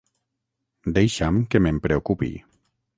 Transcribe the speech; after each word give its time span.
Deixa 0.97 1.31
que 1.53 1.65
me'n 1.67 1.81
preocupi. 1.87 2.35